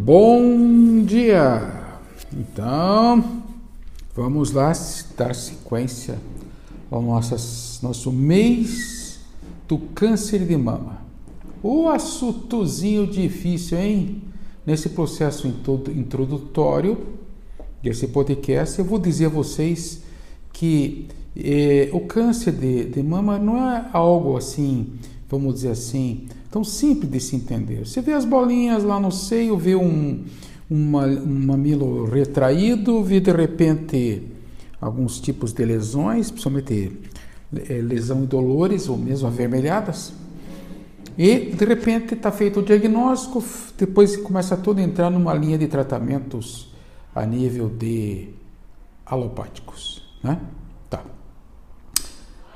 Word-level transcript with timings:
Bom 0.00 1.02
dia! 1.04 1.62
Então, 2.32 3.42
vamos 4.14 4.50
lá 4.50 4.72
dar 5.16 5.34
sequência 5.34 6.18
ao 6.90 7.00
nosso, 7.00 7.84
nosso 7.84 8.12
mês 8.12 9.20
do 9.66 9.78
câncer 9.78 10.40
de 10.40 10.56
mama. 10.56 11.02
O 11.62 11.88
assuntozinho 11.88 13.06
difícil, 13.06 13.78
hein? 13.78 14.22
Nesse 14.66 14.90
processo 14.90 15.46
introdutório 15.46 16.98
desse 17.82 18.08
podcast, 18.08 18.78
eu 18.78 18.84
vou 18.84 18.98
dizer 18.98 19.26
a 19.26 19.30
vocês 19.30 20.02
que 20.52 21.08
eh, 21.36 21.88
o 21.92 22.00
câncer 22.00 22.52
de, 22.52 22.84
de 22.84 23.02
mama 23.02 23.38
não 23.38 23.56
é 23.70 23.88
algo 23.92 24.36
assim, 24.36 24.92
vamos 25.28 25.54
dizer 25.54 25.70
assim, 25.70 26.26
tão 26.50 26.62
simples 26.62 27.10
de 27.10 27.20
se 27.20 27.36
entender. 27.36 27.86
Você 27.86 28.00
vê 28.00 28.12
as 28.12 28.24
bolinhas 28.24 28.84
lá 28.84 29.00
no 29.00 29.10
seio, 29.10 29.56
vê 29.56 29.74
um, 29.74 30.24
uma, 30.70 31.06
um 31.06 31.46
mamilo 31.46 32.04
retraído, 32.04 33.02
vê 33.02 33.20
de 33.20 33.32
repente 33.32 34.22
alguns 34.80 35.20
tipos 35.20 35.52
de 35.52 35.64
lesões, 35.64 36.30
principalmente 36.30 36.92
eh, 37.68 37.80
lesão 37.80 38.24
e 38.24 38.26
dolores 38.26 38.88
ou 38.88 38.96
mesmo 38.96 39.26
avermelhadas. 39.26 40.12
E 41.16 41.52
de 41.52 41.64
repente 41.64 42.14
está 42.14 42.30
feito 42.32 42.60
o 42.60 42.62
diagnóstico, 42.62 43.42
depois 43.78 44.16
começa 44.16 44.56
todo 44.56 44.78
a 44.78 44.82
entrar 44.82 45.10
numa 45.10 45.32
linha 45.32 45.56
de 45.56 45.68
tratamentos 45.68 46.74
a 47.14 47.24
nível 47.24 47.68
de 47.68 48.30
alopáticos, 49.06 50.02
né? 50.22 50.40
Tá. 50.90 51.04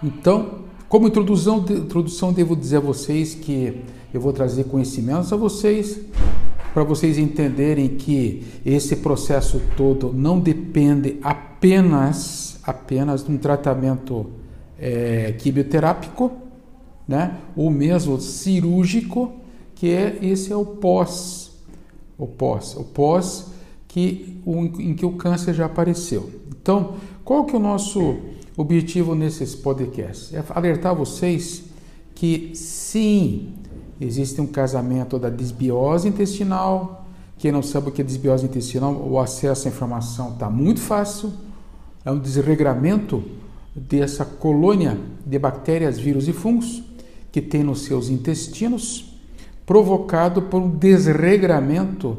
Então, 0.03 0.65
como 0.89 1.07
introdução, 1.07 1.65
introdução, 1.69 2.33
devo 2.33 2.57
dizer 2.57 2.77
a 2.77 2.81
vocês 2.81 3.35
que 3.35 3.83
eu 4.13 4.21
vou 4.21 4.33
trazer 4.33 4.65
conhecimentos 4.65 5.33
a 5.33 5.37
vocês 5.37 6.01
para 6.73 6.83
vocês 6.83 7.19
entenderem 7.19 7.89
que 7.89 8.45
esse 8.65 8.97
processo 8.97 9.61
todo 9.77 10.13
não 10.13 10.39
depende 10.39 11.19
apenas 11.23 12.49
apenas 12.63 13.25
de 13.25 13.33
um 13.33 13.39
tratamento 13.39 14.27
é, 14.79 15.33
quimioterápico, 15.39 16.31
né? 17.07 17.39
Ou 17.57 17.71
mesmo 17.71 18.21
cirúrgico, 18.21 19.33
que 19.75 19.91
é 19.91 20.19
esse 20.21 20.53
é 20.53 20.57
o 20.57 20.65
pós, 20.65 21.51
o 22.19 22.27
pós, 22.27 22.77
o 22.77 22.85
pós 22.85 23.47
que 23.87 24.39
o, 24.45 24.65
em 24.65 24.95
que 24.95 25.07
o 25.07 25.13
câncer 25.13 25.55
já 25.55 25.65
apareceu. 25.65 26.31
Então, 26.51 26.95
qual 27.25 27.47
que 27.47 27.55
é 27.55 27.59
o 27.59 27.63
nosso 27.63 28.19
objetivo 28.59 29.15
nesses 29.15 29.55
podcasts 29.55 30.35
é 30.35 30.43
alertar 30.51 30.93
vocês 30.93 31.63
que 32.13 32.51
sim, 32.57 33.55
existe 34.01 34.41
um 34.41 34.47
casamento 34.49 35.17
da 35.17 35.31
desbiose 35.31 36.09
intestinal. 36.09 37.07
Quem 37.39 37.53
não 37.53 37.63
sabe 37.63 37.89
o 37.89 37.93
que 37.93 38.03
é 38.03 38.05
desbiose 38.05 38.45
intestinal, 38.45 38.93
o 38.93 39.21
acesso 39.21 39.69
à 39.69 39.71
informação 39.71 40.33
está 40.33 40.51
muito 40.51 40.81
fácil. 40.81 41.33
É 42.05 42.11
um 42.11 42.19
desregramento 42.19 43.23
dessa 43.77 44.25
colônia 44.25 44.99
de 45.25 45.39
bactérias, 45.39 45.97
vírus 45.97 46.27
e 46.27 46.33
fungos 46.33 46.83
que 47.31 47.41
tem 47.41 47.63
nos 47.63 47.83
seus 47.83 48.09
intestinos, 48.09 49.15
provocado 49.65 50.43
por 50.43 50.61
um 50.61 50.69
desregramento 50.69 52.19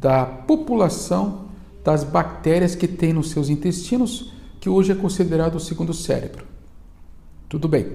da 0.00 0.24
população 0.26 1.46
das 1.84 2.02
bactérias 2.02 2.74
que 2.74 2.88
tem 2.88 3.12
nos 3.12 3.30
seus 3.30 3.48
intestinos 3.48 4.32
que 4.68 4.70
hoje 4.70 4.92
é 4.92 4.94
considerado 4.94 5.54
o 5.54 5.60
segundo 5.60 5.94
cérebro. 5.94 6.44
Tudo 7.48 7.66
bem. 7.66 7.86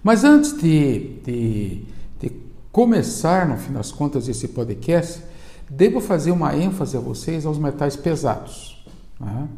Mas 0.00 0.22
antes 0.22 0.56
de, 0.56 1.16
de, 1.24 1.82
de 2.20 2.32
começar, 2.70 3.48
no 3.48 3.56
fim 3.56 3.72
das 3.72 3.90
contas, 3.90 4.28
esse 4.28 4.46
podcast, 4.46 5.20
devo 5.68 6.00
fazer 6.00 6.30
uma 6.30 6.56
ênfase 6.56 6.96
a 6.96 7.00
vocês 7.00 7.44
aos 7.44 7.58
metais 7.58 7.96
pesados. 7.96 8.84
Né? 9.18 9.48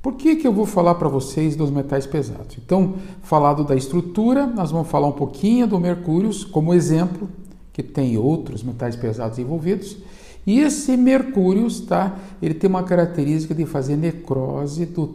Por 0.00 0.14
que, 0.14 0.36
que 0.36 0.46
eu 0.46 0.54
vou 0.54 0.64
falar 0.64 0.94
para 0.94 1.08
vocês 1.08 1.54
dos 1.54 1.70
metais 1.70 2.06
pesados? 2.06 2.56
Então, 2.56 2.94
falado 3.22 3.62
da 3.62 3.76
estrutura, 3.76 4.46
nós 4.46 4.70
vamos 4.70 4.88
falar 4.88 5.08
um 5.08 5.12
pouquinho 5.12 5.66
do 5.66 5.78
mercúrio 5.78 6.30
como 6.46 6.72
exemplo, 6.72 7.28
que 7.74 7.82
tem 7.82 8.16
outros 8.16 8.62
metais 8.62 8.96
pesados 8.96 9.38
envolvidos, 9.38 9.98
e 10.46 10.60
esse 10.60 10.96
mercúrio, 10.96 11.66
tá, 11.82 12.16
ele 12.40 12.54
tem 12.54 12.70
uma 12.70 12.84
característica 12.84 13.52
de 13.52 13.66
fazer 13.66 13.96
necrose 13.96 14.86
do 14.86 15.06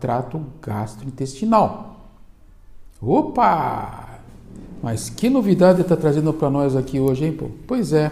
trato 0.00 0.44
gastrointestinal. 0.60 2.10
Opa! 3.00 4.18
Mas 4.82 5.08
que 5.08 5.30
novidade 5.30 5.82
está 5.82 5.96
trazendo 5.96 6.32
para 6.32 6.50
nós 6.50 6.74
aqui 6.74 6.98
hoje, 6.98 7.24
hein? 7.24 7.32
Pô? 7.32 7.46
Pois 7.66 7.92
é. 7.92 8.10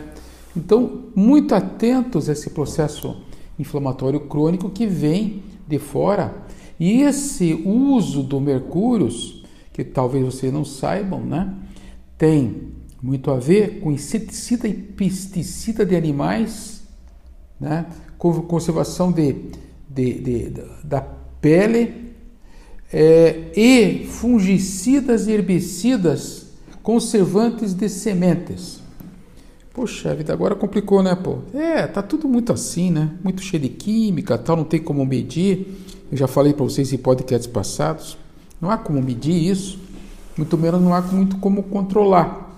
Então, 0.57 1.03
muito 1.15 1.55
atentos 1.55 2.29
a 2.29 2.33
esse 2.33 2.51
processo 2.51 3.17
inflamatório 3.59 4.21
crônico 4.21 4.71
que 4.71 4.87
vem 4.87 5.43
de 5.67 5.79
fora. 5.79 6.33
E 6.79 7.03
esse 7.03 7.55
uso 7.67 8.23
do 8.23 8.41
mercúrio, 8.41 9.09
que 9.73 9.83
talvez 9.83 10.25
vocês 10.25 10.53
não 10.53 10.65
saibam, 10.65 11.21
né? 11.21 11.53
Tem 12.17 12.69
muito 13.03 13.31
a 13.31 13.39
ver 13.39 13.81
com 13.81 13.91
inseticida 13.91 14.69
e 14.69 14.73
pesticida 14.73 15.85
de 15.85 15.97
animais, 15.97 16.83
né? 17.61 17.87
conservação 18.17 19.11
de, 19.11 19.35
de, 19.89 20.21
de 20.21 20.63
da 20.85 21.01
pele 21.41 22.13
é, 22.93 23.51
e 23.57 24.07
fungicidas 24.07 25.27
e 25.27 25.33
herbicidas 25.33 26.47
conservantes 26.83 27.75
de 27.75 27.89
sementes. 27.89 28.81
Poxa 29.73 30.15
vida, 30.15 30.33
agora 30.33 30.55
complicou, 30.55 31.03
né, 31.03 31.15
pô? 31.15 31.39
É, 31.55 31.87
tá 31.87 32.03
tudo 32.03 32.29
muito 32.29 32.53
assim, 32.53 32.91
né? 32.91 33.11
Muito 33.25 33.41
cheio 33.41 33.63
de 33.63 33.71
química, 33.71 34.37
tal, 34.37 34.57
não 34.57 34.65
tem 34.65 34.81
como 34.81 35.05
medir. 35.07 35.67
Eu 36.11 36.19
já 36.19 36.29
falei 36.29 36.53
para 36.53 36.65
vocês 36.65 36.93
em 36.93 36.99
podcasts 36.99 37.47
passados. 37.47 38.19
Não 38.61 38.71
há 38.71 38.77
como 38.77 39.01
medir 39.01 39.51
isso, 39.51 39.81
muito 40.37 40.59
menos 40.59 40.81
não 40.81 40.95
há 40.95 41.01
muito 41.01 41.39
como 41.39 41.63
controlar. 41.65 42.52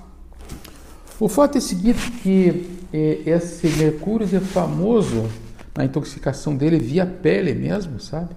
O 1.20 1.28
fato 1.28 1.56
é 1.56 1.58
o 1.58 1.62
seguinte 1.62 2.10
que 2.10 2.68
é, 2.92 3.22
esse 3.26 3.68
mercúrio 3.68 4.26
é 4.32 4.40
famoso 4.40 5.28
na 5.76 5.84
intoxicação 5.84 6.56
dele 6.56 6.78
via 6.78 7.06
pele 7.06 7.54
mesmo, 7.54 8.00
sabe? 8.00 8.30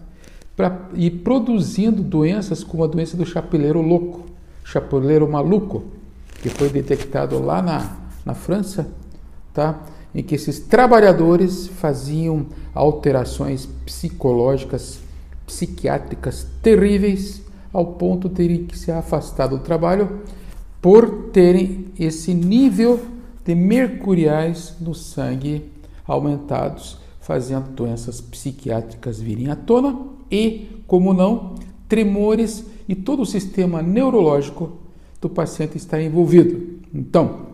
Pra, 0.56 0.88
e 0.94 1.10
produzindo 1.10 2.02
doenças 2.02 2.64
como 2.64 2.84
a 2.84 2.88
doença 2.88 3.16
do 3.16 3.26
chapeleiro 3.26 3.82
louco, 3.82 4.26
chapeleiro 4.64 5.30
maluco, 5.30 5.86
que 6.42 6.50
foi 6.50 6.70
detectado 6.70 7.40
lá 7.40 7.62
na, 7.62 7.98
na 8.26 8.34
França, 8.34 8.88
tá? 9.54 9.80
em 10.14 10.24
que 10.24 10.36
esses 10.36 10.60
trabalhadores 10.60 11.68
faziam 11.68 12.48
alterações 12.74 13.68
psicológicas, 13.86 15.00
psiquiátricas 15.46 16.48
terríveis, 16.62 17.42
ao 17.72 17.86
ponto 17.94 18.28
de 18.28 18.36
terem 18.36 18.66
que 18.66 18.78
se 18.78 18.92
afastar 18.92 19.48
do 19.48 19.60
trabalho 19.60 20.22
por 20.88 21.32
terem 21.34 21.88
esse 22.00 22.34
nível 22.34 22.98
de 23.44 23.54
mercuriais 23.54 24.74
no 24.80 24.96
sangue 24.96 25.70
aumentados, 26.08 26.98
fazendo 27.20 27.72
doenças 27.72 28.22
psiquiátricas 28.22 29.20
virem 29.20 29.50
à 29.50 29.56
tona 29.58 30.00
e, 30.32 30.82
como 30.88 31.14
não, 31.14 31.56
tremores 31.90 32.64
e 32.88 32.96
todo 32.96 33.24
o 33.24 33.26
sistema 33.26 33.82
neurológico 33.82 34.78
do 35.20 35.30
paciente 35.30 35.76
está 35.76 36.02
envolvido. 36.02 36.80
Então, 36.94 37.48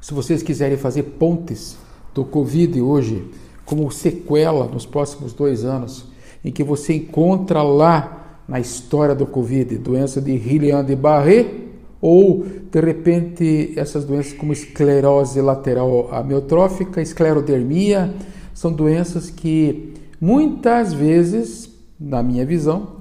se 0.00 0.12
vocês 0.12 0.42
quiserem 0.42 0.76
fazer 0.76 1.04
pontes 1.04 1.76
do 2.12 2.24
Covid 2.24 2.80
hoje 2.80 3.30
como 3.64 3.88
sequela 3.92 4.66
nos 4.66 4.84
próximos 4.84 5.32
dois 5.32 5.64
anos, 5.64 6.06
em 6.44 6.50
que 6.50 6.64
você 6.64 6.94
encontra 6.94 7.62
lá 7.62 8.40
na 8.48 8.58
história 8.58 9.14
do 9.14 9.24
Covid 9.24 9.78
doença 9.78 10.20
de 10.20 10.32
Hillian 10.32 10.84
de 10.84 10.96
Barré, 10.96 11.62
ou 12.06 12.44
de 12.70 12.80
repente 12.82 13.72
essas 13.76 14.04
doenças 14.04 14.34
como 14.34 14.52
esclerose 14.52 15.40
lateral 15.40 16.12
amiotrófica, 16.12 17.00
esclerodermia, 17.00 18.14
são 18.52 18.70
doenças 18.70 19.30
que 19.30 19.94
muitas 20.20 20.92
vezes, 20.92 21.66
na 21.98 22.22
minha 22.22 22.44
visão, 22.44 22.96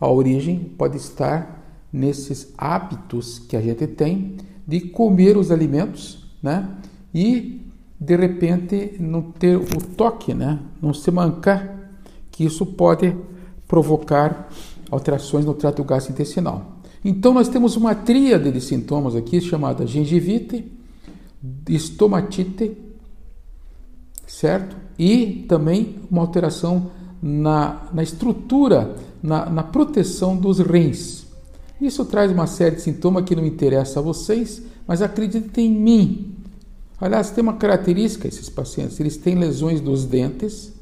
a 0.00 0.10
origem 0.10 0.58
pode 0.76 0.96
estar 0.96 1.86
nesses 1.92 2.52
hábitos 2.58 3.38
que 3.38 3.56
a 3.56 3.60
gente 3.60 3.86
tem 3.86 4.38
de 4.66 4.80
comer 4.80 5.36
os 5.36 5.52
alimentos, 5.52 6.26
né? 6.42 6.68
E 7.14 7.64
de 8.00 8.16
repente 8.16 8.96
não 8.98 9.22
ter 9.22 9.54
o 9.54 9.80
toque, 9.96 10.34
né? 10.34 10.58
Não 10.82 10.92
se 10.92 11.12
mancar, 11.12 11.92
que 12.32 12.44
isso 12.44 12.66
pode 12.66 13.16
provocar 13.68 14.48
alterações 14.90 15.44
no 15.44 15.54
trato 15.54 15.84
gastrointestinal. 15.84 16.77
Então 17.04 17.32
nós 17.32 17.48
temos 17.48 17.76
uma 17.76 17.94
tríade 17.94 18.50
de 18.50 18.60
sintomas 18.60 19.14
aqui 19.14 19.40
chamada 19.40 19.86
gengivite, 19.86 20.64
estomatite, 21.68 22.76
certo? 24.26 24.76
E 24.98 25.44
também 25.48 25.96
uma 26.10 26.22
alteração 26.22 26.90
na, 27.22 27.88
na 27.92 28.02
estrutura, 28.02 28.96
na, 29.22 29.48
na 29.48 29.62
proteção 29.62 30.36
dos 30.36 30.58
rins. 30.58 31.26
Isso 31.80 32.04
traz 32.04 32.32
uma 32.32 32.46
série 32.46 32.76
de 32.76 32.82
sintomas 32.82 33.24
que 33.24 33.36
não 33.36 33.46
interessa 33.46 34.00
a 34.00 34.02
vocês, 34.02 34.62
mas 34.86 35.00
acreditem 35.00 35.66
em 35.66 35.74
mim. 35.74 36.34
Aliás, 37.00 37.30
tem 37.30 37.42
uma 37.42 37.54
característica 37.54 38.26
esses 38.26 38.48
pacientes, 38.48 38.98
eles 38.98 39.16
têm 39.16 39.36
lesões 39.36 39.80
dos 39.80 40.04
dentes, 40.04 40.72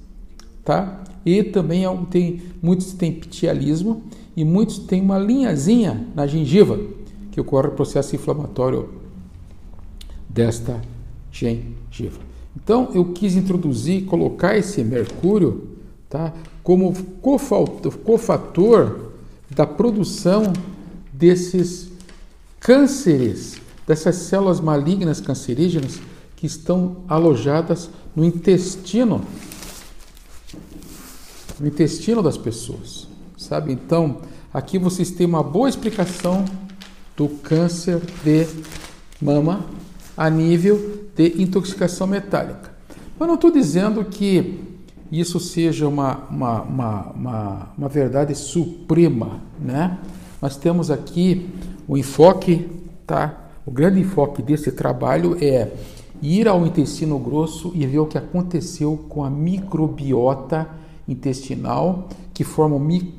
tá? 0.65 1.05
E 1.27 1.43
também 1.43 1.85
tem 2.09 2.41
muitos 2.63 2.95
têm 2.95 3.13
pitialismo 3.13 4.03
e 4.37 4.45
muitos 4.45 4.79
têm 4.79 5.01
uma 5.01 5.19
linhazinha 5.19 6.07
na 6.15 6.27
gengiva 6.27 6.79
que 7.33 7.41
ocorre 7.41 7.69
o 7.69 7.73
processo 7.73 8.15
inflamatório 8.15 8.91
desta 10.29 10.81
gengiva. 11.33 12.21
Então 12.55 12.91
eu 12.95 13.13
quis 13.13 13.35
introduzir, 13.35 14.05
colocar 14.05 14.57
esse 14.57 14.85
mercúrio, 14.85 15.69
tá? 16.09 16.33
Como 16.63 16.95
cofator 18.03 19.13
da 19.51 19.67
produção 19.67 20.53
desses 21.13 21.91
cânceres, 22.61 23.57
dessas 23.87 24.17
células 24.17 24.61
malignas 24.61 25.21
cancerígenas 25.21 26.01
que 26.35 26.47
estão 26.47 26.99
alojadas 27.09 27.89
no 28.15 28.25
intestino, 28.25 29.23
no 31.59 31.67
intestino 31.67 32.23
das 32.23 32.37
pessoas, 32.37 33.07
sabe? 33.47 33.73
Então, 33.73 34.19
aqui 34.53 34.79
vocês 34.79 35.11
têm 35.11 35.27
uma 35.27 35.43
boa 35.43 35.69
explicação 35.69 36.45
do 37.17 37.29
câncer 37.29 38.01
de 38.25 38.47
mama 39.21 39.65
a 40.17 40.29
nível 40.29 41.09
de 41.15 41.41
intoxicação 41.43 42.07
metálica. 42.07 42.75
Mas 43.19 43.29
não 43.29 43.37
estou 43.37 43.51
dizendo 43.51 44.05
que 44.05 44.61
isso 45.11 45.39
seja 45.41 45.89
uma, 45.89 46.25
uma, 46.31 46.63
uma, 46.63 47.03
uma, 47.13 47.69
uma 47.79 47.89
verdade 47.89 48.35
suprema, 48.35 49.41
né? 49.59 49.99
Nós 50.43 50.57
temos 50.57 50.91
aqui 50.91 51.49
o 51.89 51.97
enfoque, 51.97 52.69
tá? 53.07 53.49
O 53.65 53.71
grande 53.71 54.01
enfoque 54.01 54.43
desse 54.43 54.71
trabalho 54.73 55.37
é 55.41 55.73
ir 56.23 56.49
ao 56.49 56.67
intestino 56.67 57.19
grosso 57.19 57.73
e 57.75 57.87
ver 57.87 57.99
o 57.99 58.07
que 58.07 58.19
aconteceu 58.19 58.97
com 59.09 59.25
a 59.25 59.31
microbiota 59.31 60.69
intestinal, 61.09 62.09
que 62.35 62.45
forma 62.45 62.77
um, 62.77 63.13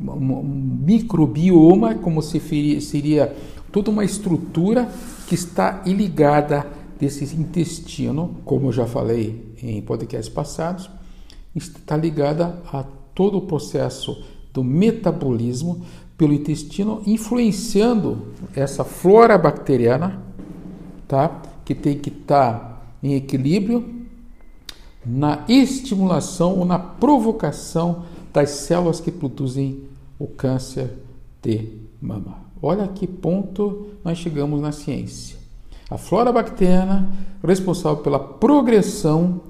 um 0.00 0.42
microbioma, 0.82 1.94
como 1.96 2.22
se 2.22 2.40
seria 2.80 3.34
toda 3.70 3.90
uma 3.90 4.04
estrutura 4.04 4.88
que 5.26 5.34
está 5.34 5.82
ligada 5.86 6.66
desse 6.98 7.24
intestino, 7.36 8.36
como 8.44 8.68
eu 8.68 8.72
já 8.72 8.86
falei 8.86 9.54
em 9.62 9.80
podcasts 9.80 10.32
passados, 10.32 10.90
está 11.54 11.96
ligada 11.96 12.60
a 12.72 12.84
todo 13.14 13.38
o 13.38 13.42
processo 13.42 14.22
do 14.52 14.62
metabolismo 14.62 15.82
pelo 16.16 16.34
intestino, 16.34 17.02
influenciando 17.06 18.28
essa 18.54 18.84
flora 18.84 19.38
bacteriana, 19.38 20.22
tá? 21.08 21.40
Que 21.64 21.74
tem 21.74 21.98
que 21.98 22.10
estar 22.10 22.52
tá 22.52 22.82
em 23.02 23.14
equilíbrio 23.14 24.00
na 25.04 25.44
estimulação 25.48 26.58
ou 26.58 26.64
na 26.64 26.78
provocação 26.78 28.04
das 28.32 28.50
células 28.50 29.00
que 29.00 29.10
produzem 29.10 29.84
o 30.20 30.26
câncer 30.26 30.90
de 31.42 31.78
mama. 32.00 32.42
Olha 32.62 32.86
que 32.86 33.06
ponto 33.06 33.86
nós 34.04 34.18
chegamos 34.18 34.60
na 34.60 34.70
ciência. 34.70 35.38
A 35.90 35.96
flora 35.96 36.30
bacteriana 36.30 37.10
responsável 37.42 38.02
pela 38.02 38.18
progressão 38.18 39.40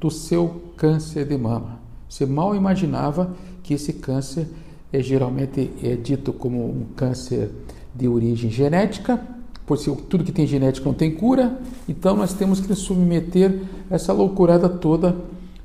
do 0.00 0.10
seu 0.10 0.60
câncer 0.76 1.24
de 1.24 1.38
mama. 1.38 1.80
Você 2.08 2.26
mal 2.26 2.54
imaginava 2.56 3.32
que 3.62 3.74
esse 3.74 3.92
câncer 3.92 4.48
é 4.92 5.00
geralmente 5.00 5.70
é 5.82 5.94
dito 5.94 6.32
como 6.32 6.66
um 6.66 6.86
câncer 6.96 7.50
de 7.94 8.08
origem 8.08 8.50
genética, 8.50 9.22
por 9.64 9.78
se 9.78 9.94
tudo 10.08 10.24
que 10.24 10.32
tem 10.32 10.46
genética 10.46 10.86
não 10.86 10.94
tem 10.94 11.14
cura, 11.14 11.60
então 11.88 12.16
nós 12.16 12.32
temos 12.32 12.58
que 12.58 12.74
submeter 12.74 13.62
essa 13.90 14.12
loucurada 14.12 14.68
toda 14.68 15.14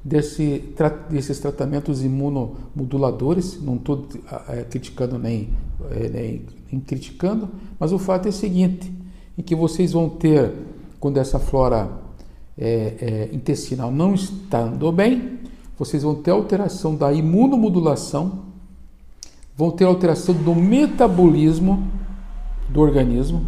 desse, 0.03 0.63
desses 1.09 1.39
tratamentos 1.39 2.03
imunomoduladores, 2.03 3.61
não 3.61 3.75
estou 3.75 4.05
é, 4.49 4.63
criticando 4.63 5.17
nem, 5.17 5.49
é, 5.91 6.09
nem, 6.09 6.41
nem, 6.71 6.81
criticando, 6.81 7.49
mas 7.79 7.93
o 7.93 7.99
fato 7.99 8.25
é 8.25 8.29
o 8.29 8.33
seguinte, 8.33 8.91
em 9.37 9.41
que 9.41 9.55
vocês 9.55 9.93
vão 9.93 10.09
ter, 10.09 10.51
quando 10.99 11.17
essa 11.17 11.39
flora 11.39 11.89
é, 12.57 13.29
intestinal 13.31 13.91
não 13.91 14.13
está 14.13 14.59
andando 14.59 14.91
bem, 14.91 15.39
vocês 15.77 16.03
vão 16.03 16.15
ter 16.15 16.31
alteração 16.31 16.95
da 16.95 17.11
imunomodulação, 17.11 18.43
vão 19.55 19.71
ter 19.71 19.85
alteração 19.85 20.35
do 20.35 20.53
metabolismo 20.53 21.87
do 22.69 22.81
organismo, 22.81 23.45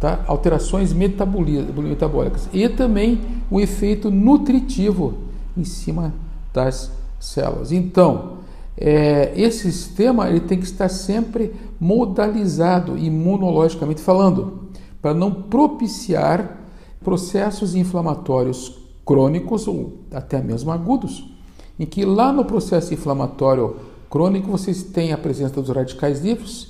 tá? 0.00 0.24
alterações 0.26 0.92
metabólicas. 0.92 2.48
E 2.52 2.68
também 2.68 3.20
o 3.50 3.60
efeito 3.60 4.10
nutritivo 4.10 5.14
em 5.56 5.64
cima 5.64 6.12
das 6.52 6.90
células. 7.20 7.72
Então, 7.72 8.38
é, 8.76 9.32
esse 9.36 9.70
sistema 9.72 10.28
ele 10.28 10.40
tem 10.40 10.58
que 10.58 10.64
estar 10.64 10.88
sempre 10.88 11.54
modalizado 11.78 12.98
imunologicamente 12.98 14.00
falando, 14.00 14.68
para 15.00 15.14
não 15.14 15.30
propiciar 15.30 16.58
processos 17.02 17.74
inflamatórios 17.74 18.78
crônicos 19.04 19.68
ou 19.68 19.98
até 20.10 20.40
mesmo 20.40 20.72
agudos, 20.72 21.30
em 21.78 21.84
que 21.84 22.04
lá 22.04 22.32
no 22.32 22.44
processo 22.44 22.94
inflamatório 22.94 23.76
crônico 24.08 24.50
vocês 24.50 24.82
têm 24.82 25.12
a 25.12 25.18
presença 25.18 25.60
dos 25.60 25.68
radicais 25.68 26.20
livres, 26.20 26.68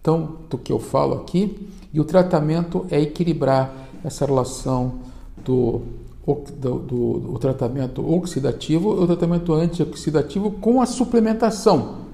então 0.00 0.36
do 0.50 0.58
que 0.58 0.72
eu 0.72 0.78
falo 0.78 1.14
aqui, 1.14 1.68
e 1.92 2.00
o 2.00 2.04
tratamento 2.04 2.84
é 2.90 3.00
equilibrar 3.00 3.72
essa 4.04 4.26
relação 4.26 4.94
do, 5.44 5.82
do, 6.34 6.78
do, 6.78 7.18
do 7.18 7.38
tratamento 7.38 8.06
oxidativo 8.06 9.00
e 9.00 9.04
o 9.04 9.06
tratamento 9.06 9.52
antioxidativo 9.54 10.50
com 10.50 10.82
a 10.82 10.86
suplementação. 10.86 12.06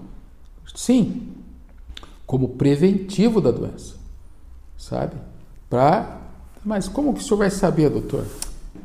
Sim, 0.75 1.29
como 2.27 2.51
preventivo 2.51 3.41
da 3.41 3.51
doença, 3.51 3.95
sabe? 4.77 5.17
Pra, 5.69 6.21
mas 6.65 6.89
como 6.89 7.13
que 7.13 7.21
o 7.21 7.23
senhor 7.23 7.39
vai 7.39 7.51
saber, 7.51 7.91
doutor? 7.91 8.25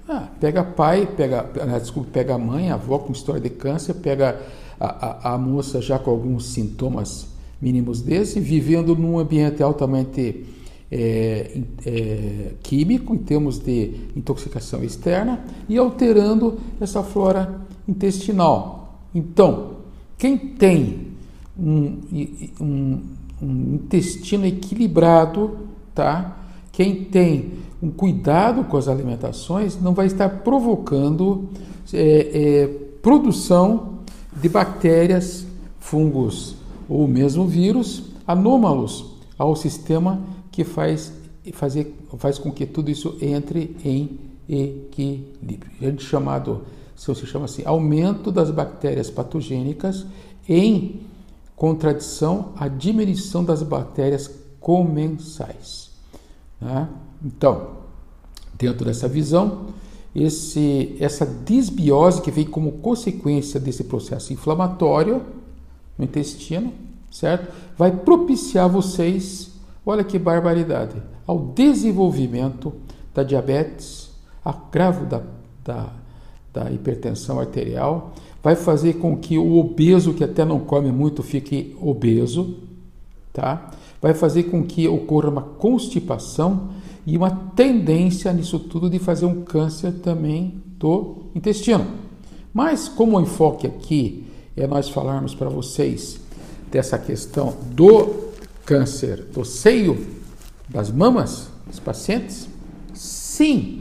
Ah, 0.07 0.27
pega 0.39 0.63
pai, 0.63 1.05
pega, 1.05 1.49
ah, 1.61 1.79
desculpa, 1.79 2.09
pega 2.11 2.37
mãe, 2.37 2.71
avó 2.71 2.97
com 2.97 3.11
história 3.11 3.39
de 3.39 3.49
câncer, 3.49 3.93
pega 3.95 4.41
a, 4.79 4.87
a, 4.87 5.33
a 5.33 5.37
moça 5.37 5.81
já 5.81 5.99
com 5.99 6.09
alguns 6.09 6.47
sintomas 6.47 7.27
mínimos 7.61 8.01
desse, 8.01 8.39
vivendo 8.39 8.95
num 8.95 9.19
ambiente 9.19 9.61
altamente 9.61 10.45
é, 10.91 11.61
é, 11.85 12.51
químico, 12.63 13.13
em 13.13 13.19
termos 13.19 13.59
de 13.59 14.07
intoxicação 14.15 14.83
externa, 14.83 15.43
e 15.67 15.77
alterando 15.77 16.59
essa 16.79 17.03
flora 17.03 17.61
intestinal. 17.87 18.99
Então, 19.13 19.77
quem 20.17 20.37
tem 20.37 21.07
um, 21.57 21.99
um, 22.59 23.01
um 23.41 23.75
intestino 23.75 24.45
equilibrado, 24.45 25.57
tá? 25.93 26.37
quem 26.71 27.03
tem 27.05 27.53
um 27.81 27.89
cuidado 27.89 28.63
com 28.65 28.77
as 28.77 28.87
alimentações, 28.87 29.79
não 29.79 29.93
vai 29.93 30.07
estar 30.07 30.29
provocando 30.29 31.49
é, 31.93 32.61
é 32.61 32.67
produção 33.01 33.99
de 34.35 34.49
bactérias, 34.49 35.45
fungos 35.79 36.55
ou 36.87 37.07
mesmo 37.07 37.47
vírus 37.47 38.03
anômalos 38.27 39.13
ao 39.37 39.55
sistema 39.55 40.21
que 40.59 40.65
faz, 40.65 41.13
fazer, 41.53 41.95
faz 42.17 42.37
com 42.37 42.51
que 42.51 42.65
tudo 42.65 42.91
isso 42.91 43.17
entre 43.21 43.77
em 43.85 44.19
equilíbrio. 44.49 45.71
A 45.79 45.85
gente 45.85 46.03
chamado, 46.03 46.65
se 46.97 47.15
chama 47.25 47.45
assim, 47.45 47.63
aumento 47.63 48.29
das 48.29 48.51
bactérias 48.51 49.09
patogênicas 49.09 50.05
em 50.49 50.99
contradição 51.55 52.51
à 52.57 52.67
diminuição 52.67 53.41
das 53.41 53.63
bactérias 53.63 54.29
comensais. 54.59 55.91
Né? 56.59 56.89
Então, 57.23 57.77
dentro 58.57 58.83
dessa 58.83 59.07
visão, 59.07 59.67
esse, 60.13 60.97
essa 60.99 61.25
disbiose 61.25 62.21
que 62.21 62.31
vem 62.31 62.45
como 62.45 62.73
consequência 62.73 63.61
desse 63.61 63.85
processo 63.85 64.33
inflamatório 64.33 65.21
no 65.97 66.03
intestino, 66.03 66.73
certo? 67.09 67.49
Vai 67.77 67.95
propiciar 67.95 68.67
vocês 68.67 69.49
Olha 69.85 70.03
que 70.03 70.19
barbaridade! 70.19 70.95
Ao 71.25 71.39
desenvolvimento 71.39 72.73
da 73.13 73.23
diabetes, 73.23 74.09
agravo 74.43 75.05
da, 75.05 75.21
da, 75.63 75.89
da 76.53 76.71
hipertensão 76.71 77.39
arterial, 77.39 78.13
vai 78.41 78.55
fazer 78.55 78.93
com 78.93 79.17
que 79.17 79.37
o 79.37 79.57
obeso, 79.57 80.13
que 80.13 80.23
até 80.23 80.45
não 80.45 80.59
come 80.59 80.91
muito, 80.91 81.21
fique 81.21 81.75
obeso, 81.81 82.57
tá? 83.33 83.71
Vai 84.01 84.13
fazer 84.13 84.43
com 84.43 84.63
que 84.63 84.87
ocorra 84.87 85.29
uma 85.29 85.41
constipação 85.41 86.69
e 87.05 87.17
uma 87.17 87.31
tendência 87.31 88.31
nisso 88.31 88.59
tudo 88.59 88.89
de 88.89 88.99
fazer 88.99 89.25
um 89.25 89.41
câncer 89.43 89.93
também 89.93 90.61
do 90.77 91.23
intestino. 91.35 91.85
Mas 92.53 92.87
como 92.87 93.17
o 93.17 93.21
enfoque 93.21 93.67
aqui 93.67 94.25
é 94.55 94.65
nós 94.65 94.89
falarmos 94.89 95.35
para 95.35 95.49
vocês 95.49 96.19
dessa 96.71 96.97
questão 96.97 97.55
do 97.71 98.28
câncer 98.69 99.25
do 99.33 99.43
seio 99.43 100.05
das 100.69 100.91
mamas 100.91 101.47
dos 101.67 101.79
pacientes? 101.79 102.47
Sim, 102.93 103.79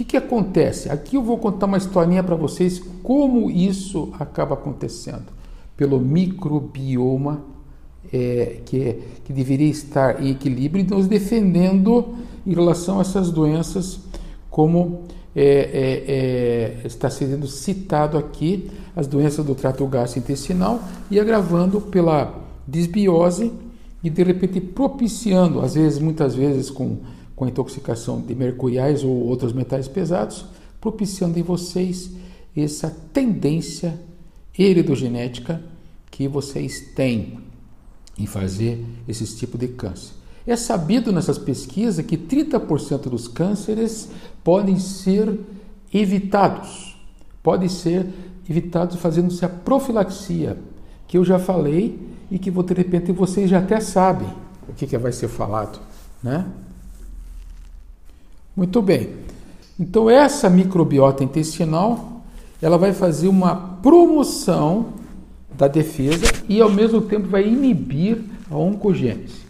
que, 0.00 0.04
que 0.04 0.16
acontece? 0.16 0.88
Aqui 0.88 1.16
eu 1.16 1.22
vou 1.22 1.36
contar 1.36 1.66
uma 1.66 1.76
historinha 1.76 2.22
para 2.22 2.34
vocês 2.34 2.82
como 3.02 3.50
isso 3.50 4.10
acaba 4.18 4.54
acontecendo. 4.54 5.26
Pelo 5.76 6.00
microbioma 6.00 7.42
é, 8.10 8.60
que, 8.64 8.80
é, 8.80 8.98
que 9.24 9.32
deveria 9.32 9.68
estar 9.68 10.22
em 10.22 10.30
equilíbrio 10.30 10.82
e 10.82 10.88
nos 10.88 11.06
defendendo 11.06 12.14
em 12.46 12.54
relação 12.54 12.98
a 12.98 13.02
essas 13.02 13.30
doenças, 13.30 14.00
como 14.48 15.02
é, 15.36 15.42
é, 15.44 16.82
é, 16.82 16.86
está 16.86 17.10
sendo 17.10 17.46
citado 17.46 18.16
aqui, 18.16 18.70
as 18.96 19.06
doenças 19.06 19.44
do 19.44 19.54
trato 19.54 19.84
gastrointestinal 19.86 20.80
e 21.10 21.20
agravando 21.20 21.78
pela 21.78 22.34
desbiose 22.66 23.52
e 24.02 24.08
de 24.08 24.22
repente 24.22 24.60
propiciando, 24.60 25.60
às 25.60 25.74
vezes, 25.74 25.98
muitas 25.98 26.34
vezes 26.34 26.70
com, 26.70 26.98
com 27.36 27.46
intoxicação 27.46 28.20
de 28.20 28.34
mercuriais 28.34 29.04
ou 29.04 29.10
outros 29.10 29.52
metais 29.52 29.86
pesados, 29.88 30.44
propiciando 30.80 31.38
em 31.38 31.42
vocês 31.42 32.10
essa 32.56 32.90
tendência 33.12 34.00
heredigenética 34.58 35.62
que 36.10 36.26
vocês 36.26 36.92
têm 36.94 37.38
em 38.18 38.26
fazer 38.26 38.84
esses 39.06 39.38
tipos 39.38 39.60
de 39.60 39.68
câncer. 39.68 40.12
É 40.46 40.56
sabido 40.56 41.12
nessas 41.12 41.38
pesquisas 41.38 42.04
que 42.04 42.16
30% 42.16 43.02
dos 43.02 43.28
cânceres 43.28 44.08
podem 44.42 44.78
ser 44.78 45.38
evitados. 45.92 46.96
Podem 47.42 47.68
ser 47.68 48.06
evitados 48.48 48.96
fazendo-se 48.96 49.44
a 49.44 49.48
profilaxia, 49.48 50.58
que 51.06 51.16
eu 51.16 51.24
já 51.24 51.38
falei 51.38 52.09
e 52.30 52.38
que 52.38 52.50
de 52.50 52.74
repente 52.74 53.12
vocês 53.12 53.50
já 53.50 53.58
até 53.58 53.80
sabem 53.80 54.28
o 54.68 54.72
que, 54.72 54.86
que 54.86 54.96
vai 54.96 55.12
ser 55.12 55.28
falado, 55.28 55.80
né? 56.22 56.46
Muito 58.56 58.80
bem. 58.80 59.14
Então 59.78 60.08
essa 60.08 60.48
microbiota 60.48 61.24
intestinal, 61.24 62.22
ela 62.60 62.76
vai 62.76 62.92
fazer 62.92 63.28
uma 63.28 63.56
promoção 63.82 64.94
da 65.56 65.66
defesa 65.66 66.26
e 66.48 66.60
ao 66.60 66.70
mesmo 66.70 67.00
tempo 67.00 67.28
vai 67.28 67.46
inibir 67.46 68.22
a 68.50 68.56
oncogênese. 68.56 69.40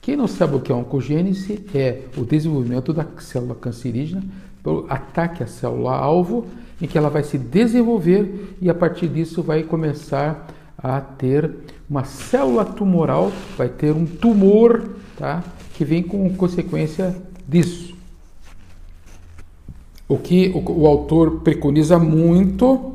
Quem 0.00 0.16
não 0.16 0.28
sabe 0.28 0.56
o 0.56 0.60
que 0.60 0.70
é 0.70 0.74
oncogênese 0.74 1.64
é 1.74 2.02
o 2.16 2.24
desenvolvimento 2.24 2.92
da 2.92 3.06
célula 3.18 3.54
cancerígena 3.54 4.22
pelo 4.62 4.86
ataque 4.88 5.42
à 5.42 5.46
célula 5.46 5.96
alvo, 5.96 6.46
em 6.80 6.86
que 6.86 6.98
ela 6.98 7.08
vai 7.08 7.22
se 7.22 7.38
desenvolver 7.38 8.56
e 8.60 8.68
a 8.68 8.74
partir 8.74 9.08
disso 9.08 9.42
vai 9.42 9.62
começar 9.62 10.48
a 10.78 11.00
ter 11.00 11.50
uma 11.88 12.04
célula 12.04 12.64
tumoral, 12.64 13.32
vai 13.56 13.68
ter 13.68 13.92
um 13.92 14.04
tumor, 14.04 14.96
tá? 15.16 15.42
Que 15.74 15.84
vem 15.84 16.02
com 16.02 16.28
consequência 16.34 17.16
disso. 17.46 17.94
O 20.08 20.16
que 20.18 20.50
o, 20.54 20.82
o 20.82 20.86
autor 20.86 21.40
preconiza 21.40 21.98
muito 21.98 22.94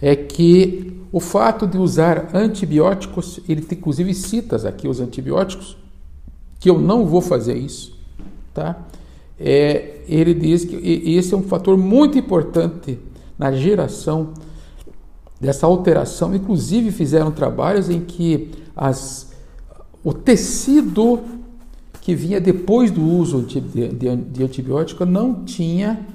é 0.00 0.14
que 0.14 1.02
o 1.10 1.20
fato 1.20 1.66
de 1.66 1.78
usar 1.78 2.30
antibióticos, 2.34 3.40
ele 3.48 3.66
inclusive 3.72 4.12
cita 4.14 4.56
aqui 4.68 4.86
os 4.86 5.00
antibióticos, 5.00 5.76
que 6.60 6.68
eu 6.68 6.78
não 6.78 7.06
vou 7.06 7.20
fazer 7.20 7.56
isso, 7.56 7.96
tá? 8.52 8.78
É, 9.40 10.00
ele 10.08 10.34
diz 10.34 10.64
que 10.64 10.76
esse 10.76 11.32
é 11.32 11.36
um 11.36 11.42
fator 11.42 11.76
muito 11.76 12.18
importante 12.18 12.98
na 13.38 13.52
geração 13.52 14.34
dessa 15.40 15.66
alteração. 15.66 16.34
Inclusive 16.34 16.90
fizeram 16.90 17.30
trabalhos 17.30 17.88
em 17.88 18.00
que 18.00 18.50
as, 18.76 19.30
o 20.02 20.12
tecido 20.12 21.20
que 22.00 22.14
vinha 22.14 22.40
depois 22.40 22.90
do 22.90 23.02
uso 23.02 23.42
de, 23.42 23.60
de, 23.60 24.16
de 24.16 24.42
antibiótico 24.42 25.04
não 25.04 25.44
tinha 25.44 26.06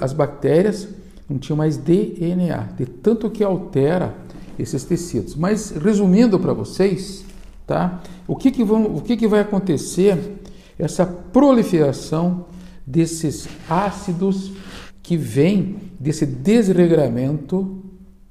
as 0.00 0.12
bactérias 0.12 0.88
não 1.28 1.38
tinham 1.38 1.56
mais 1.56 1.76
DNA, 1.76 2.68
de 2.76 2.86
tanto 2.86 3.28
que 3.28 3.42
altera 3.42 4.14
esses 4.58 4.84
tecidos. 4.84 5.34
Mas 5.34 5.70
resumindo 5.70 6.38
para 6.38 6.52
vocês, 6.52 7.24
tá? 7.66 8.00
O 8.28 8.36
que 8.36 8.50
que, 8.50 8.64
vão, 8.64 8.84
o 8.96 9.00
que 9.00 9.16
que 9.16 9.26
vai 9.26 9.40
acontecer? 9.40 10.18
Essa 10.78 11.04
proliferação 11.04 12.46
desses 12.86 13.48
ácidos 13.68 14.52
que 15.02 15.16
vem 15.16 15.76
desse 15.98 16.24
desregramento 16.24 17.82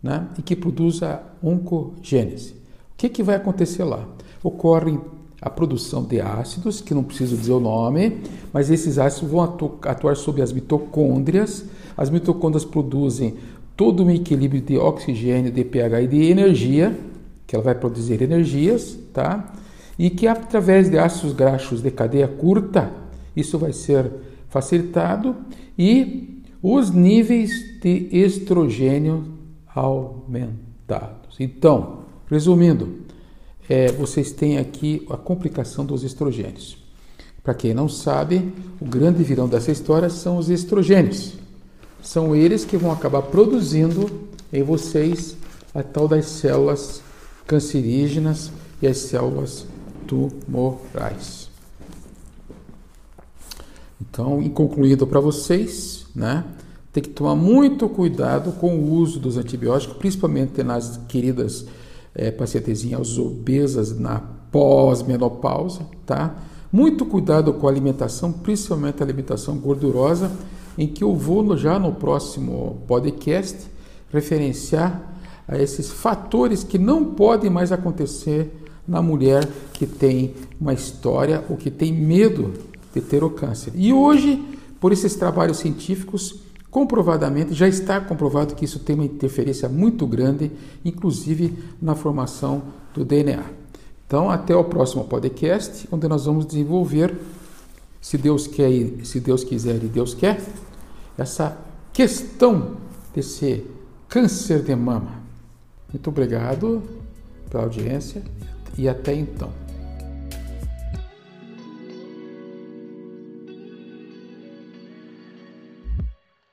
né, 0.06 0.28
e 0.38 0.42
que 0.44 0.56
produz 0.56 1.02
a 1.02 1.20
oncogênese. 1.42 2.52
O 2.52 2.56
que, 2.96 3.10
que 3.10 3.24
vai 3.24 3.36
acontecer 3.36 3.84
lá? 3.84 4.08
Ocorre 4.44 5.00
a 5.42 5.50
produção 5.50 6.04
de 6.04 6.22
ácidos, 6.22 6.80
que 6.80 6.94
não 6.94 7.04
preciso 7.04 7.36
dizer 7.36 7.54
o 7.54 7.60
nome, 7.60 8.20
mas 8.54 8.70
esses 8.70 9.00
ácidos 9.00 9.32
vão 9.32 9.42
atuar 9.42 10.16
sobre 10.16 10.44
as 10.44 10.54
mitocôndrias. 10.54 11.66
As 11.98 12.12
mitocôndrias 12.12 12.64
produzem 12.64 13.34
todo 13.76 14.04
um 14.04 14.12
equilíbrio 14.12 14.62
de 14.62 14.78
oxigênio, 14.78 15.52
de 15.52 15.64
pH 15.64 16.02
e 16.04 16.08
de 16.08 16.22
energia, 16.30 16.96
que 17.48 17.56
ela 17.56 17.66
vai 17.66 17.74
produzir 17.76 18.22
energias, 18.22 18.98
tá? 19.12 19.54
E 19.98 20.12
que 20.12 20.28
através 20.28 20.88
de 20.88 21.00
ácidos 21.00 21.34
graxos 21.34 21.82
de 21.82 21.90
cadeia 21.90 22.28
curta, 22.28 22.92
isso 23.36 23.58
vai 23.58 23.74
ser 23.74 24.12
facilitado 24.50 25.36
e 25.78 26.44
os 26.62 26.92
níveis 26.92 27.52
de 27.82 28.08
estrogênio 28.12 29.35
aumentados. 29.76 31.36
Então, 31.40 32.06
resumindo, 32.30 33.02
é, 33.68 33.92
vocês 33.92 34.32
têm 34.32 34.58
aqui 34.58 35.06
a 35.10 35.18
complicação 35.18 35.86
dos 35.86 36.04
estrogênios. 36.04 36.78
Para 37.44 37.54
quem 37.54 37.74
não 37.74 37.90
sabe, 37.90 38.54
o 38.80 38.86
grande 38.86 39.24
virão 39.24 39.48
dessa 39.48 39.72
história 39.72 40.10
são 40.10 40.38
os 40.38 40.50
estrogênios. 40.50 41.34
São 42.02 42.36
eles 42.36 42.64
que 42.64 42.78
vão 42.78 42.92
acabar 42.92 43.22
produzindo 43.24 44.10
em 44.52 44.64
vocês 44.64 45.36
a 45.74 45.84
tal 45.84 46.08
das 46.08 46.26
células 46.26 47.02
cancerígenas 47.46 48.52
e 48.82 48.88
as 48.88 48.98
células 48.98 49.68
tumorais. 50.08 51.50
Então, 54.00 54.42
em 54.42 54.50
concluindo 54.50 55.06
para 55.06 55.20
vocês, 55.20 56.06
né, 56.16 56.44
tem 56.96 57.04
que 57.04 57.10
tomar 57.10 57.36
muito 57.36 57.90
cuidado 57.90 58.54
com 58.54 58.74
o 58.74 58.94
uso 58.94 59.20
dos 59.20 59.36
antibióticos, 59.36 59.98
principalmente 59.98 60.64
nas 60.64 60.98
queridas 61.10 61.66
é, 62.16 62.32
pacientezinhas 62.32 63.18
obesas 63.20 64.00
na 64.00 64.22
pós-menopausa, 64.50 65.82
tá? 66.06 66.38
Muito 66.72 67.06
cuidado 67.06 67.52
com 67.52 67.68
a 67.68 67.70
alimentação, 67.70 68.32
principalmente 68.32 69.02
a 69.02 69.06
alimentação 69.06 69.58
gordurosa, 69.58 70.32
em 70.78 70.88
que 70.88 71.04
eu 71.04 71.14
vou 71.14 71.58
já 71.58 71.78
no 71.78 71.92
próximo 71.92 72.82
podcast 72.88 73.58
referenciar 74.10 75.18
a 75.50 75.60
esses 75.60 75.92
fatores 75.92 76.64
que 76.64 76.78
não 76.78 77.04
podem 77.04 77.50
mais 77.50 77.74
acontecer 77.74 78.56
na 78.88 79.02
mulher 79.02 79.46
que 79.74 79.86
tem 79.86 80.34
uma 80.62 80.72
história 80.72 81.44
ou 81.50 81.58
que 81.58 81.70
tem 81.70 81.92
medo 81.92 82.54
de 82.94 83.02
ter 83.02 83.22
o 83.22 83.30
câncer. 83.30 83.74
E 83.76 83.92
hoje, 83.92 84.42
por 84.80 84.94
esses 84.94 85.14
trabalhos 85.16 85.58
científicos, 85.58 86.46
comprovadamente, 86.76 87.54
já 87.54 87.70
está 87.70 88.02
comprovado 88.02 88.54
que 88.54 88.66
isso 88.66 88.80
tem 88.80 88.98
uma 88.98 89.06
interferência 89.06 89.70
muito 89.70 90.06
grande, 90.06 90.52
inclusive 90.84 91.58
na 91.82 91.96
formação 91.96 92.64
do 92.94 93.06
DNA. 93.06 93.46
Então, 94.06 94.30
até 94.30 94.54
o 94.54 94.62
próximo 94.66 95.06
podcast, 95.06 95.88
onde 95.90 96.06
nós 96.06 96.26
vamos 96.26 96.46
desenvolver, 96.46 97.18
se 98.02 98.18
Deus 98.18 98.46
quer, 98.46 98.70
se 99.06 99.22
Deus 99.22 99.46
quiser 99.46 99.82
e 99.86 99.88
Deus 99.88 100.14
quer, 100.14 100.44
essa 101.18 101.58
questão 101.94 102.76
desse 103.14 103.66
câncer 104.10 104.62
de 104.62 104.76
mama. 104.76 105.22
Muito 105.94 106.10
obrigado 106.10 106.84
pela 107.50 107.64
audiência 107.64 108.22
e 108.78 108.90
até 108.90 109.16
então. 109.16 109.65